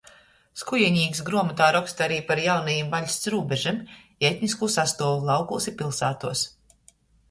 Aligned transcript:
Skujenīks 0.61 1.21
gruomotā 1.27 1.67
roksta 1.75 2.03
ari 2.07 2.17
par 2.33 2.43
jaunajim 2.47 2.91
vaļsts 2.97 3.31
rūbežim 3.37 3.81
i 4.01 4.33
etniskū 4.35 4.75
sastuovu 4.81 5.33
laukūs 5.33 5.75
i 5.75 5.81
piļsātuos. 5.81 6.49